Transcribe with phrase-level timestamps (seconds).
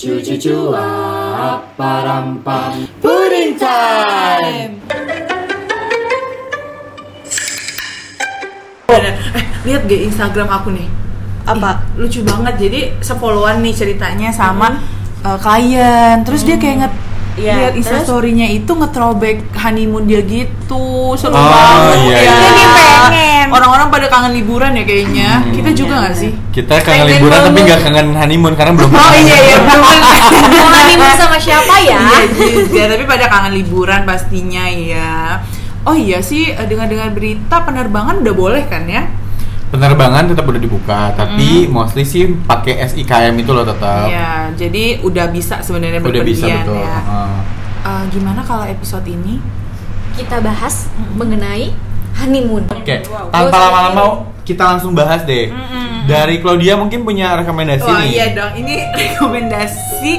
[0.00, 4.80] Cucu cuap parampam Pudding time.
[8.88, 9.12] Eh,
[9.68, 10.88] lihat gak Instagram aku nih.
[11.44, 11.84] Apa?
[12.00, 12.56] Ih, lucu banget.
[12.56, 14.80] Jadi sefollowan nih ceritanya sama
[15.20, 16.24] uh, klien.
[16.24, 16.88] Terus dia kayak
[17.40, 20.84] Iya, lihat instastorynya itu nge-throwback honeymoon dia gitu.
[21.16, 21.96] Seru Oh, banget.
[22.04, 22.20] iya, ya.
[22.20, 22.34] iya.
[22.36, 23.46] Jadi pengen.
[23.50, 25.28] Orang-orang pada kangen liburan ya kayaknya.
[25.48, 26.30] Kita juga nggak sih?
[26.52, 29.84] Kita kangen Pengen liburan tapi nggak kangen honeymoon karena belum Oh iya iya belum.
[30.52, 32.00] Mau honeymoon sama siapa ya?
[32.04, 32.22] Iya
[32.68, 35.40] juga, tapi pada kangen liburan pastinya ya.
[35.80, 39.08] Oh iya sih, eh, dengar-dengar berita penerbangan udah boleh kan ya?
[39.70, 44.10] Penerbangan tetap udah dibuka, tapi mostly sih pakai SIKM itu loh tetap.
[44.10, 46.74] Iya, jadi udah bisa sebenarnya Udah bisa betul.
[46.74, 46.98] ya.
[46.98, 47.34] Heeh.
[47.80, 49.38] Eh, gimana kalau episode ini?
[50.18, 51.70] Kita bahas mengenai
[52.18, 52.66] honeymoon.
[52.66, 55.54] Oke, tanpa lama-lama kita langsung bahas deh.
[56.04, 58.10] Dari Claudia mungkin punya rekomendasi Oh nih.
[58.10, 60.12] iya dong, ini rekomendasi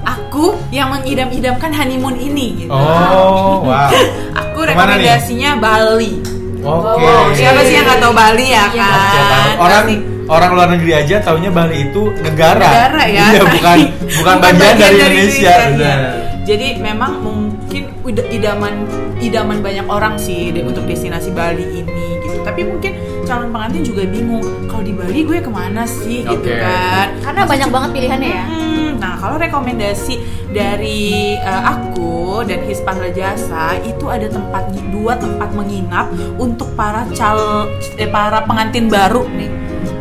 [0.00, 2.72] aku yang mengidam-idamkan honeymoon ini gitu.
[2.72, 3.92] Oh, wow.
[4.48, 6.24] Aku rekomendasinya Bali.
[6.64, 7.04] Oke.
[7.04, 8.88] Oh, Siapa sih yang nggak tahu Bali ya Iya.
[8.88, 9.00] kan?
[9.12, 9.50] Tahu.
[9.60, 9.84] orang
[10.24, 12.64] orang luar negeri aja taunya Bali itu negara.
[12.64, 13.24] negara ya.
[13.30, 13.76] Iya, bukan
[14.10, 15.52] bukan bagian dari Indonesia.
[15.52, 15.68] iya.
[15.70, 15.98] benar.
[16.44, 18.74] Jadi memang mungkin udah idaman
[19.18, 22.40] idaman banyak orang sih untuk destinasi Bali ini gitu.
[22.40, 22.92] Tapi mungkin
[23.24, 26.60] calon pengantin juga bingung kalau di Bali gue ke mana sih gitu Oke.
[26.60, 27.08] kan.
[27.24, 28.44] Karena banyak banget pilihannya ya.
[28.46, 30.14] Hmm, nah kalau rekomendasi
[30.52, 37.68] dari eh, aku dan Hispatra Jasa itu ada tempat dua tempat menginap untuk para cal
[37.96, 39.50] eh, para pengantin baru nih.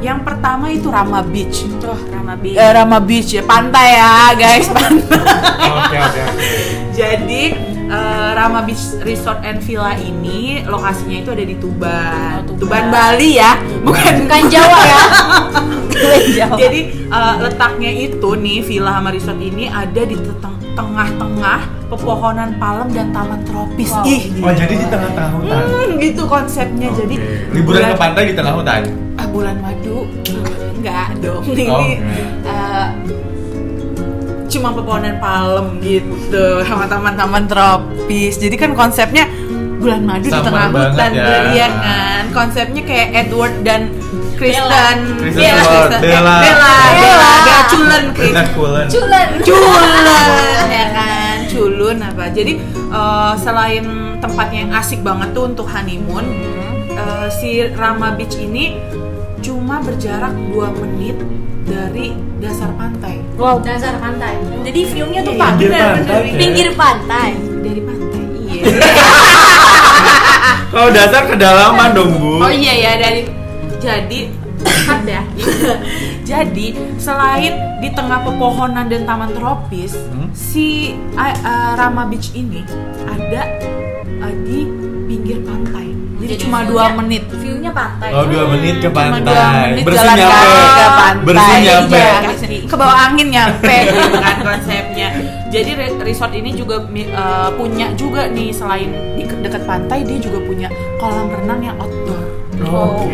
[0.03, 1.63] Yang pertama itu Rama Beach.
[1.79, 2.59] Tuh, Rama Beach.
[2.59, 5.23] Eh, Rama Beach ya pantai ya guys pantai.
[5.63, 6.23] Oke, oke, oke.
[6.91, 12.59] Jadi eh, Rama Beach Resort and Villa ini lokasinya itu ada di Tuban, Oh, Tuban.
[12.59, 14.97] Tuban Bali ya, bukan Bukan Jawa ya.
[15.93, 16.55] Bukan Jawa.
[16.57, 20.17] Jadi eh, letaknya itu nih villa sama resort ini ada di
[20.73, 23.93] tengah-tengah pepohonan palem dan taman tropis.
[23.93, 24.01] Wow.
[24.03, 25.61] Ih, Oh, jadi di tengah-tengah hutan.
[25.63, 26.89] Hmm, gitu konsepnya.
[26.91, 27.15] Jadi
[27.51, 28.81] liburan ke bulan- pantai di tengah hutan.
[29.13, 30.09] ah, bulan madu
[30.75, 31.85] enggak dong ini Oh,
[32.43, 32.87] eh,
[34.53, 39.25] cuma pepohonan palem gitu sama taman-taman tropis jadi kan konsepnya
[39.81, 41.25] bulan madu di Summer tengah hutan ya.
[41.51, 43.89] iya kan konsepnya kayak Edward dan
[44.37, 46.01] Kristen Kristen Bella Bella.
[46.01, 47.31] Bella Bella.
[47.35, 47.59] Bella
[48.53, 48.85] kulen.
[48.87, 49.27] Culan.
[49.41, 50.29] culun
[50.69, 53.85] ya kan culun apa jadi eh, selain
[54.21, 56.25] tempatnya yang asik banget tuh untuk honeymoon
[56.93, 58.77] eh, si Rama Beach ini
[59.43, 61.17] cuma berjarak 2 menit
[61.73, 62.05] dari
[62.37, 64.37] dasar pantai Wow, dasar pantai.
[64.61, 66.37] Jadi view-nya tuh Iya, pinggir pantai, ya?
[66.37, 67.29] Pinggir pantai.
[67.59, 68.61] dari pantai iya
[70.69, 72.39] Kalau dasar kedalaman dong, Bu.
[72.39, 73.21] oh iya ya dari
[73.77, 74.19] jadi
[74.85, 75.19] ada
[76.23, 80.29] jadi selain di tengah pepohonan dan taman tropis Hmm?
[80.31, 82.61] si uh, uh, Rama Beach ini
[83.03, 83.41] ada
[84.19, 84.65] uh, di
[85.05, 85.82] pinggir pantai
[86.33, 88.09] jadi, cuma dua menit View-nya pantai.
[88.09, 89.69] Oh, dua menit ke Cuma dua pantai.
[89.69, 90.33] menit Bersih jalan nyampe.
[90.33, 91.97] kaki ke pantai Bersih nyampe.
[91.97, 92.13] Iya,
[92.63, 95.07] ke bawah angin nyampe gitu kan konsepnya
[95.47, 96.81] jadi re- resort ini juga
[97.13, 100.67] uh, punya juga nih selain di dekat pantai dia juga punya
[100.97, 102.21] kolam renang yang outdoor
[102.53, 102.69] Oke.
[102.69, 103.09] Oh,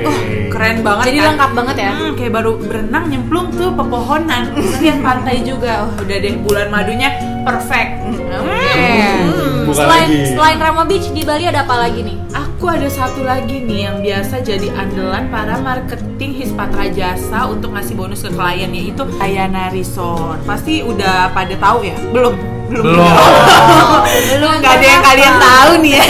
[0.47, 1.27] keren banget Jadi kan?
[1.33, 1.89] lengkap banget ya.
[1.89, 4.43] Hmm, kayak baru berenang nyemplung tuh pepohonan
[4.77, 7.09] lihat pantai juga oh, udah deh bulan madunya
[7.41, 7.91] perfect
[8.29, 9.48] Hmm.
[9.69, 10.33] Bukan Selain lagi.
[10.33, 12.17] selain Rama Beach di Bali ada apa lagi nih?
[12.33, 17.93] Aku ada satu lagi nih yang biasa jadi andalan para marketing Hispatra Jasa untuk ngasih
[17.93, 20.41] bonus ke klien yaitu Ayana Resort.
[20.43, 21.95] Pasti udah pada tahu ya?
[22.09, 22.58] Belum.
[22.69, 22.85] Belum.
[22.85, 23.05] Belum.
[24.29, 24.51] Belum.
[24.61, 26.05] Gak ada yang kalian tahu nih ya.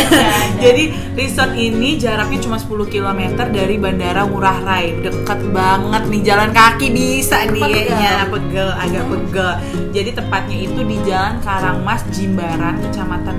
[0.59, 0.83] Jadi
[1.15, 4.99] resort ini jaraknya cuma 10 km dari Bandara Ngurah Rai.
[4.99, 7.75] Deket banget nih jalan kaki bisa nih Pegel.
[7.87, 9.51] kayaknya pegel agak pegel.
[9.89, 13.35] Jadi tepatnya itu di Jalan Karangmas Jimbaran, Kecamatan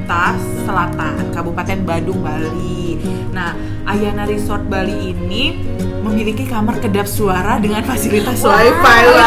[0.00, 0.32] Kuta
[0.64, 2.96] Selatan, Kabupaten Badung, Bali.
[3.36, 3.52] Nah,
[3.84, 5.60] Ayana Resort Bali ini
[6.00, 8.80] memiliki kamar kedap suara dengan fasilitas Wah, wifi.
[8.80, 9.20] tuh,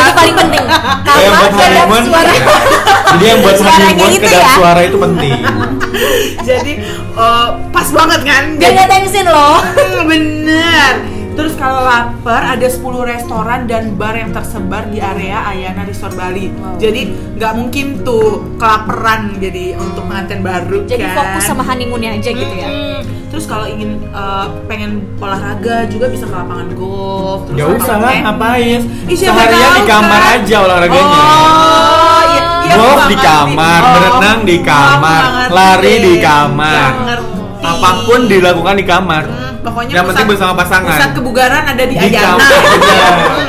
[0.00, 0.64] itu paling penting.
[1.04, 2.04] Kamar buat kedap honeymoon.
[2.08, 2.32] suara.
[3.12, 4.52] Jadi yang buat honeymoon gitu kedap ya.
[4.56, 5.32] suara itu penting.
[6.48, 6.72] Jadi
[7.20, 8.44] eh, pas banget kan?
[8.56, 9.60] Nggak tensin loh.
[10.08, 16.12] Bener Terus kalau lapar ada 10 restoran dan bar yang tersebar di area Ayana Resort
[16.12, 16.52] Bali.
[16.52, 16.76] Wow.
[16.76, 17.08] Jadi
[17.40, 21.16] nggak mungkin tuh kelaparan jadi untuk pengantin baru Jadi kan.
[21.16, 22.68] fokus sama honeymoonnya aja gitu ya.
[23.32, 27.48] Terus kalau ingin eh, pengen olahraga juga bisa ke lapangan golf.
[27.48, 28.80] Terus Gak usah lah, ngapain?
[29.08, 30.34] Ih, Seharian tahu di kamar kan?
[30.36, 31.20] aja olahraganya.
[31.24, 33.94] Oh, iya, iya Golf di kamar, ngerti.
[33.96, 36.90] berenang di Oh, kamar, lari di kamar.
[37.60, 39.24] Apa pun dilakukan di kamar.
[39.24, 39.39] Hmm,
[39.70, 40.90] pokoknya Yang penting bersama pasangan.
[40.90, 42.46] Pusat kebugaran ada di, Di Ayana.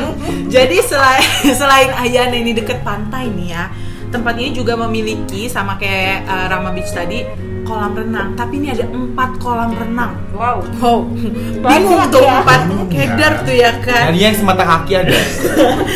[0.56, 1.26] Jadi selain
[1.60, 3.74] selain Ayana ini deket pantai nih ya,
[4.14, 7.26] tempat ini juga memiliki sama kayak uh, Rama Beach tadi
[7.72, 8.36] kolam renang.
[8.36, 10.20] Tapi ini ada empat kolam renang.
[10.36, 11.00] Wow, wow,
[11.72, 14.12] bingung tuh empat kedar tuh ya kan.
[14.12, 15.16] Nah, dia yang semata kaki ada.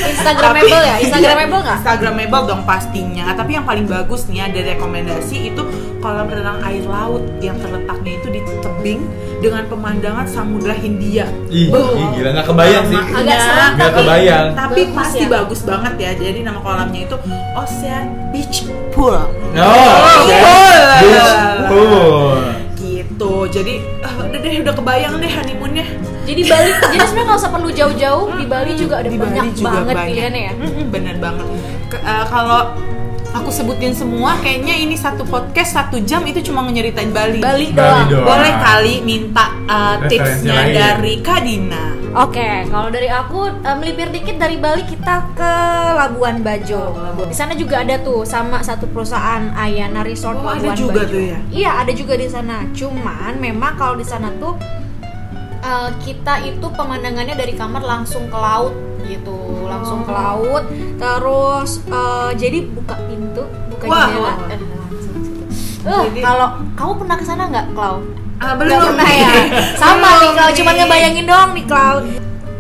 [0.08, 0.96] Instagramable ya?
[1.04, 1.78] Instagramable Iya, nggak?
[1.84, 3.26] Instagramable dong pastinya.
[3.36, 5.64] Tapi yang paling bagus nih ada rekomendasi itu
[6.06, 9.02] kolam renang air laut yang terletaknya itu di tebing
[9.42, 11.26] dengan pemandangan Samudra Hindia.
[11.50, 13.00] Ih, ih, gila nggak kebayang sih.
[13.02, 14.46] Agak serem Nggak tapi kebayang.
[14.54, 15.30] Tapi Bagus pasti ya?
[15.34, 16.12] bagus banget ya.
[16.14, 17.18] Jadi nama kolamnya itu
[17.58, 18.58] Ocean Beach
[18.94, 19.18] Pool.
[19.52, 19.66] No,
[20.30, 20.78] Pool.
[21.02, 21.34] Beach
[21.66, 22.38] pool.
[22.78, 23.34] Gitu.
[23.50, 25.86] Jadi ah, udah deh udah kebayang deh honeymoonnya.
[26.26, 29.52] Jadi Bali, jadi sebenarnya nggak usah perlu jauh-jauh di Bali juga ada Di banyak Bali
[29.54, 30.10] juga banget banyak.
[30.10, 30.54] pilihannya ya.
[30.54, 31.46] Mm-mm, Bener banget.
[31.86, 32.62] Ke- eh, kalau
[33.36, 37.44] aku sebutin semua, kayaknya ini satu podcast satu jam itu cuma nyeritain Bali.
[37.44, 38.08] Bali Bali doang.
[38.08, 38.28] doang.
[38.32, 40.74] Boleh kali minta uh, tipsnya lain.
[40.74, 41.84] dari Kadina.
[42.16, 45.54] Oke, kalau dari aku eh, melipir dikit dari Bali kita ke
[46.00, 46.96] Labuan Bajo.
[47.28, 51.12] Di sana juga ada tuh sama satu perusahaan Ayana Resort Oh, ada Labuan juga Bajo.
[51.12, 51.40] tuh ya?
[51.52, 52.64] Iya, ada juga di sana.
[52.72, 54.56] Cuman memang kalau di sana tuh
[55.60, 58.72] eh, kita itu pemandangannya dari kamar langsung ke laut
[59.04, 59.36] gitu,
[59.76, 60.64] langsung ke laut.
[60.96, 64.24] Terus eh, jadi buka pintu, buka Wah, jendela.
[64.26, 64.36] wah.
[64.48, 65.44] eh, langsung situ.
[65.84, 67.98] Eh, Jadi- kalau kamu pernah ke sana nggak, Klau?
[68.36, 69.32] Ah, Nggak pernah ya
[69.82, 72.04] sama nih kalau cuma ngebayangin doang nih Cloud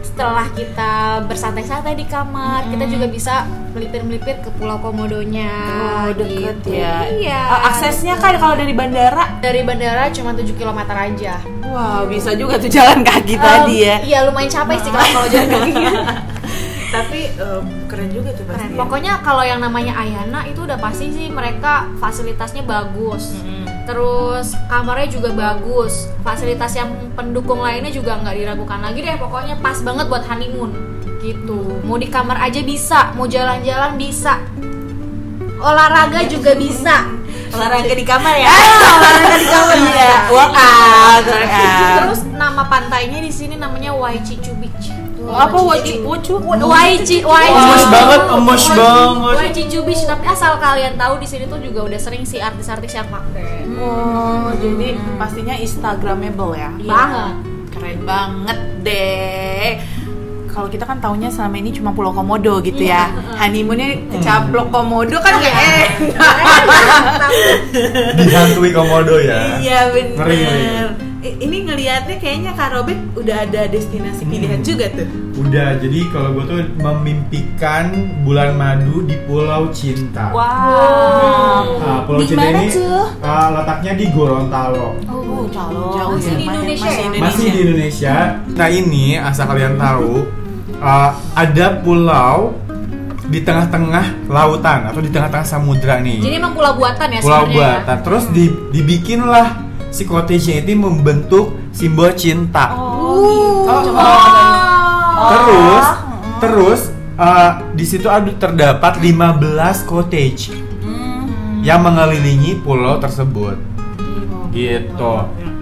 [0.01, 0.91] setelah kita
[1.27, 6.71] bersantai-santai di kamar kita juga bisa melipir-melipir ke Pulau Komodonya Oh, deket gitu.
[6.71, 7.03] ya.
[7.11, 9.35] iya Uh, aksesnya kan kalau dari bandara.
[9.37, 13.95] dari bandara cuma 7 km aja Wow, bisa juga tuh jalan kaki Em, tadi ya.
[14.01, 15.91] iya lumayan capek sih kalau kalau jalan kakinya
[16.97, 18.59] Tapi em, keren juga tuh pasti.
[18.61, 18.71] Keren.
[18.71, 18.79] ya.
[18.79, 23.63] pokoknya kalau yang namanya Ayana itu udah pasti sih mereka fasilitasnya bagus Mm-mm.
[23.85, 29.13] Terus kamarnya juga bagus, fasilitas yang pendukung lainnya juga nggak diragukan lagi deh.
[29.13, 30.73] Pokoknya pas banget buat honeymoon
[31.21, 31.85] gitu.
[31.85, 34.41] Mau di kamar aja bisa, mau jalan-jalan bisa,
[35.61, 37.05] olahraga juga bisa.
[37.53, 38.49] olahraga di kamar ya.
[38.49, 41.23] olahraga di kamar Iya, workout.
[42.01, 43.93] Terus nama pantainya di sini namanya.
[43.93, 44.01] Tuh,
[45.25, 46.33] apa wacu wacu?
[46.61, 47.85] Waichi, Emas Waichi.
[47.89, 49.35] banget, emas banget.
[49.35, 53.07] Waichichu Beach, tapi asal kalian tahu di sini tuh juga udah sering sih artis-artis yang
[53.07, 53.65] pakai.
[53.75, 56.69] Oh, jadi pastinya instagramable ya.
[56.77, 57.33] Banget.
[57.69, 59.69] Keren banget deh.
[60.47, 63.11] Kalau kita kan taunya selama ini cuma Pulau Komodo gitu ya.
[63.35, 65.91] Honeymoonnya ke Caplok Komodo kan gak enak.
[68.15, 69.59] Dihantui komodo ya.
[69.59, 70.15] Iya bener.
[70.15, 70.63] Ngeri, ngeri.
[71.25, 75.09] Ini ngelihatnya kayaknya Kak Robert udah ada destinasi pilihan juga tuh.
[75.41, 77.91] Udah, jadi kalau gue tuh memimpikan
[78.21, 80.29] bulan madu di Pulau Cinta.
[80.29, 81.81] Wow.
[81.81, 83.05] Nah, Pulau Di Cinta mana ini tuh?
[83.25, 84.87] uh, letaknya di Gorontalo.
[85.09, 87.05] Oh, Jauh Masih ya, di masih- Indonesia masih ya?
[87.09, 87.25] Indonesia.
[87.25, 88.15] Masih di Indonesia.
[88.55, 90.11] Nah ini asal kalian tahu
[90.79, 92.37] uh, ada pulau
[93.25, 96.21] di tengah-tengah lautan atau di tengah-tengah samudra nih.
[96.21, 97.57] Jadi emang pulau buatan ya pulau sebenarnya ya?
[97.57, 97.97] buatan.
[98.05, 99.47] Terus di, dibikinlah
[99.95, 102.75] si cottage-nya itu membentuk simbol cinta.
[102.75, 103.95] Oh, gitu.
[105.31, 105.85] Terus
[106.43, 106.81] terus
[107.15, 110.51] uh, di situ ada terdapat 15 cottage
[111.63, 113.55] yang mengelilingi pulau tersebut.
[114.51, 115.13] Gitu.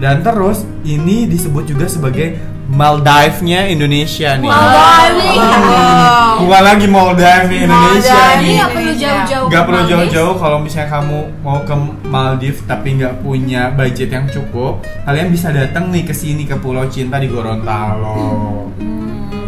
[0.02, 2.34] Dan terus ini disebut juga sebagai
[2.64, 4.48] Maldives-nya Indonesia nih.
[4.48, 5.36] Maldives.
[5.36, 6.40] Wow.
[6.44, 8.40] Bukan lagi Maldives nih Indonesia Maldives.
[8.40, 8.54] Nih.
[8.56, 9.46] nggak perlu jauh-jauh.
[9.52, 11.74] Gak perlu jauh-jauh kalau misalnya kamu mau ke
[12.08, 16.88] Maldives tapi nggak punya budget yang cukup, kalian bisa datang nih ke sini ke Pulau
[16.88, 18.72] Cinta di Gorontalo.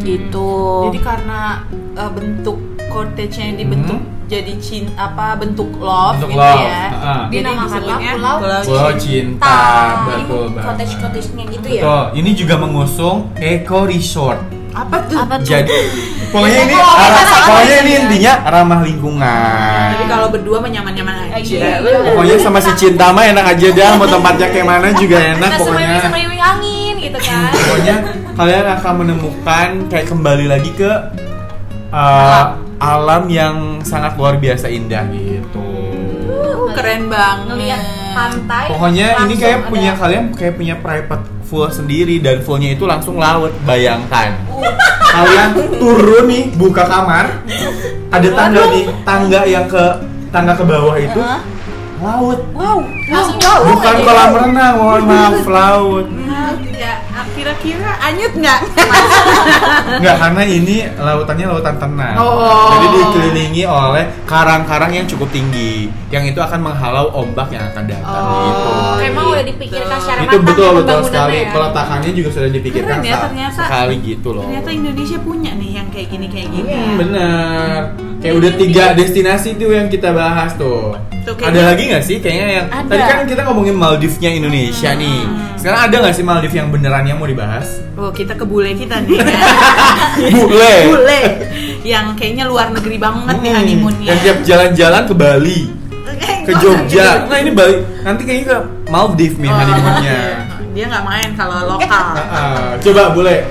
[0.06, 0.86] gitu.
[0.86, 1.66] Jadi karena
[1.98, 6.82] uh, bentuk cottage-nya dibentuk jadi cin apa bentuk love Bentuk gitu love, ya.
[6.90, 9.58] Jadi Dinamakanlah disebutnya Pulau Pulau Cinta,
[10.02, 10.64] betul banget.
[10.66, 11.82] Cottage-cottage-nya gitu ya?
[11.84, 12.02] Betul.
[12.18, 14.40] Ini juga mengusung Eco Resort.
[14.74, 15.16] Apa tuh?
[15.22, 15.46] Apa tuh?
[15.46, 15.78] Jadi
[16.34, 17.98] pokoknya ini arah- pokoknya ini ya.
[18.02, 19.86] intinya ramah lingkungan.
[19.94, 21.54] Jadi kalau berdua mah nyaman-nyaman aja.
[21.54, 21.74] Iya.
[22.10, 25.60] Pokoknya sama si Cinta mah enak aja dah, mau tempatnya kayak mana juga enak Kita
[25.62, 25.78] pokoknya.
[25.78, 27.50] semeriwing-semeriwing angin gitu kan?
[27.54, 27.94] Pokoknya
[28.34, 30.90] kalian akan menemukan kayak kembali lagi ke
[31.94, 35.64] uh, alam yang sangat luar biasa indah gitu.
[36.28, 37.46] Uh, keren banget.
[37.48, 38.64] Ngeliat pantai.
[38.68, 43.16] Pokoknya ini kayak ada- punya kalian kayak punya private full sendiri dan fullnya itu langsung
[43.16, 43.52] laut.
[43.64, 44.36] Bayangkan.
[45.16, 47.40] kalian turun nih buka kamar,
[48.12, 49.84] ada tangga nih, tangga yang ke
[50.28, 51.16] tangga ke bawah itu
[51.98, 52.40] laut.
[52.52, 52.78] Wow.
[53.06, 53.64] langsung jauh.
[53.68, 56.06] Bukan kolam renang, mohon maaf laut.
[56.76, 57.00] ya
[57.32, 58.60] kira-kira anyut nggak
[59.96, 62.16] Enggak, karena ini lautannya lautan tenang.
[62.16, 62.68] Oh.
[62.68, 68.20] Jadi dikelilingi oleh karang-karang yang cukup tinggi, yang itu akan menghalau ombak yang akan datang
[68.20, 68.40] Oh.
[68.42, 68.70] gitu.
[69.02, 69.32] Emang gitu.
[69.32, 71.36] udah dipikirkan secara Itu matang betul betul sekali.
[71.38, 71.52] ya?
[71.52, 73.60] Peletakannya juga sudah dipikirkan Keren ya, ternyata.
[73.62, 74.44] sekali gitu loh.
[74.44, 76.92] ternyata Indonesia punya nih yang kayak gini kayak gini Hmm, ya.
[76.98, 77.76] bener.
[78.18, 80.92] Kayak udah tiga destinasi tuh yang kita bahas tuh.
[81.26, 82.16] Tuh, kayaknya- ada lagi nggak sih?
[82.16, 82.86] Kayaknya yang Ada.
[82.86, 85.20] tadi kan kita ngomongin Maldivnya Indonesia nih.
[85.56, 87.66] Sekarang ada nggak sih Maldives yang beneran yang mau dibahas?
[87.94, 89.18] Oh kita ke bule kita nih
[90.36, 90.74] Bule.
[90.86, 91.22] Bule
[91.82, 95.60] Yang kayaknya luar negeri banget nih Hmm, honeymoonnya Yang tiap jalan-jalan ke Bali,
[96.16, 97.26] Eh, ke Jogja.
[97.26, 97.74] Nah ini Bali.
[98.00, 100.18] Nanti kayaknya ke Maldives nih Oh, honeymoonnya.
[100.70, 102.68] Dia nggak main kalau lokal Ah, ah.
[102.78, 103.42] Coba boleh.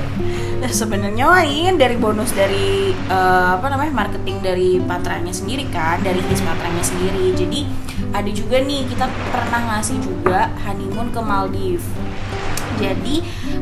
[0.66, 5.70] Nah, sebenarnya wah ini kan dari bonus dari eh, apa namanya marketing dari patranya sendiri
[5.70, 7.70] kan dari his patranya sendiri jadi
[8.10, 11.86] ada juga nih kita pernah ngasih juga honeymoon ke Maldives
[12.82, 13.16] jadi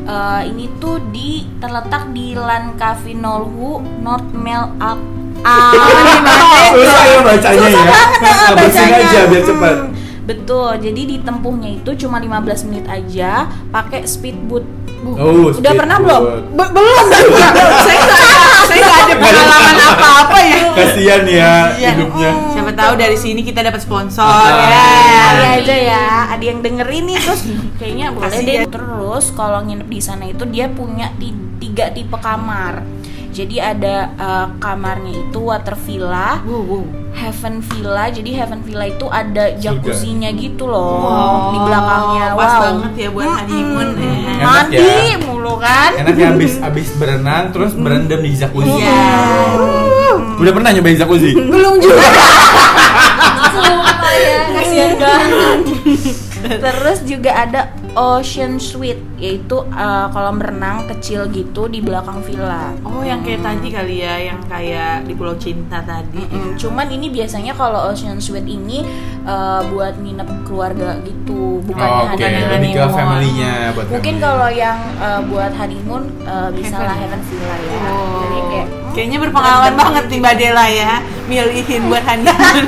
[0.08, 4.96] eh, ini tuh di terletak di Langkavinolhu North Mel Al
[6.72, 7.84] Susah ya bacanya ya.
[8.16, 8.96] Banget bacanya.
[8.96, 9.76] aja biar cepat.
[9.76, 9.93] Hmm,
[10.24, 12.32] Betul, jadi ditempuhnya itu cuma 15
[12.64, 14.64] menit aja pakai speedboat.
[15.04, 16.22] Oh, Udah pernah belum?
[16.50, 17.44] Be- belum juga
[17.84, 18.20] saya nggak
[18.64, 21.90] saya nggak ada pengalaman apa-apa ya Kasihan ya Iya.
[21.92, 22.30] hidupnya.
[22.48, 24.64] siapa tahu dari sini kita dapat sponsor Ah.
[24.64, 24.88] ya
[25.26, 27.44] Kali aja ya, ada yang dengerin nih terus
[27.76, 28.64] kayaknya boleh deh.
[28.64, 32.80] Terus kalau nginep di sana itu dia punya ti- tiga tipe kamar.
[33.28, 36.84] Jadi ada eh, kamarnya itu water villa, Wow, wow.
[37.24, 38.04] Heaven villa.
[38.08, 42.26] Jadi heaven villa itu ada jacuzzinya gitu loh Wow, di belakangnya.
[42.34, 42.60] pas wow.
[42.60, 44.12] banget ya buat honeymoon ya.
[44.34, 45.16] Enak Mandi ya.
[45.24, 45.90] mulu kan?
[45.96, 48.76] Enak ya abis abis berenang terus berendam di jacuzzi.
[48.76, 49.00] Iya.
[50.36, 51.32] Udah pernah nyobain jacuzzi?
[51.32, 52.04] belum juga
[53.54, 55.58] Sumpah ya, kasihan banget.
[56.64, 57.60] Terus juga ada
[57.94, 62.74] ocean suite yaitu eh, kolam renang kecil gitu di belakang villa.
[62.82, 67.06] oh yang kayak tadi kali ya yang kayak di Pulau Cinta tadi Mm, Cuman ini
[67.08, 68.82] biasanya kalau ocean suite ini
[69.22, 72.50] eh, buat nginep keluarga gitu, bukan Oh, Oke, honeymoon.
[72.52, 74.26] lebih ke family-nya buat Mungkin family.
[74.26, 76.84] kalau yang eh, buat honeymoon eh, bisa Heaven.
[76.84, 77.78] lah heaven villa ya.
[77.84, 78.18] Oh.
[78.20, 80.92] Jadi kayak Kayaknya berpengalaman banget nih Mbak Dela ya
[81.24, 82.64] Milihin buat honeymoon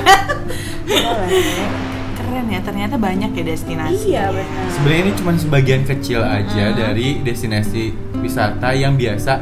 [0.87, 1.86] boleh.
[2.46, 4.66] Ya, ternyata banyak ya destinasi Iya benar.
[4.70, 6.76] Sebenarnya ini cuma sebagian kecil aja Hmm.
[6.76, 7.82] dari destinasi
[8.16, 9.32] wisata yang biasa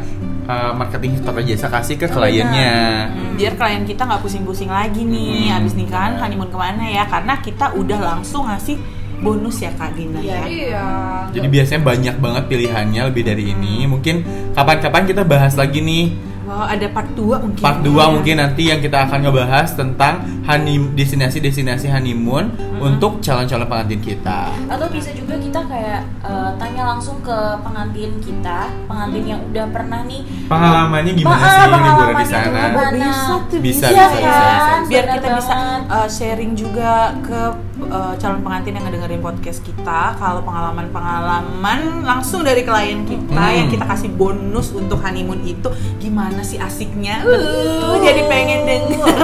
[0.45, 2.75] uh, marketing Hispatra Jasa kasih ke kliennya.
[3.09, 5.57] Hmm, Biar klien kita nggak pusing-pusing lagi nih Hmm.
[5.59, 8.77] Abis nikahan honeymoon ke mana ya Karena kita udah langsung ngasih
[9.17, 10.85] bonus ya Kak Dina ya Iya.
[11.31, 13.85] Jadi biasanya banyak banget pilihannya lebih dari ini.
[13.85, 14.21] Mungkin
[14.53, 16.13] kapan-kapan kita bahas lagi nih
[16.55, 20.79] Wow, ada part 2 mungkin part 2 mungkin nanti yang kita akan ngebahas tentang honey
[20.95, 22.91] destinasi-destinasi honeymoon Hmm.
[22.91, 24.51] untuk calon-calon pengantin kita.
[24.67, 30.01] Atau bisa juga kita kayak eh, tanya langsung ke pengantin kita, pengantin yang udah pernah
[30.05, 32.61] nih Pengalamannya gimana sih liburan di sana?
[32.69, 32.77] gimana?
[32.77, 34.55] Oh, bisa tuh Bisa, bisa, Iya bisa, bisa, kan?
[34.55, 34.87] bisa.
[34.87, 35.83] biar Bener kita bisa banget.
[35.89, 37.41] uh, sharing juga ke
[37.85, 43.57] uh, calon pengantin yang ngedengerin podcast kita kalau pengalaman-pengalaman langsung dari klien kita Hmm.
[43.57, 45.67] yang kita kasih bonus untuk honeymoon itu
[45.99, 49.17] gimana sih asiknya uh, jadi pengen denger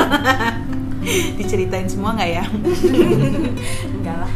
[1.38, 2.45] diceritain semua nggak ya
[3.97, 4.30] enggak lah.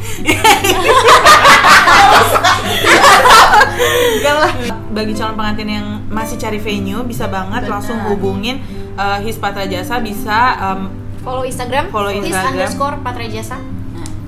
[4.15, 4.53] enggak lah
[4.91, 7.73] bagi calon pengantin yang masih cari venue bisa banget Benar.
[7.75, 8.63] langsung hubungin
[8.95, 10.81] uh, Hispatra Jasa bisa um,
[11.21, 12.53] Follow Instagram, Follow his Instagram.
[12.53, 13.57] underscore patrejasa.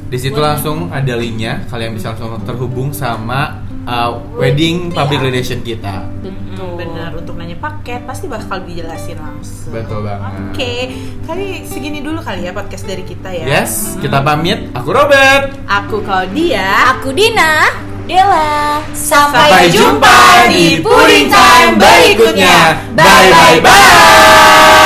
[0.06, 5.26] Di situ langsung ada linknya, kalian bisa langsung terhubung sama uh, wedding public Iya.
[5.26, 6.06] relation kita.
[6.22, 9.74] Hmm, bener untuk nanya paket pasti bakal dijelasin langsung.
[9.74, 10.30] Betul banget.
[10.54, 10.74] Oke,
[11.26, 13.44] kali segini dulu kali ya podcast dari kita ya.
[13.44, 14.70] Yes, kita pamit.
[14.72, 15.58] Aku Robert.
[15.66, 16.96] Aku Claudia.
[16.96, 17.66] Aku Dina.
[18.06, 18.78] Dela.
[18.94, 22.78] Sampai Sampai, jumpa di Puring Time berikutnya.
[22.94, 24.85] Bye bye bye.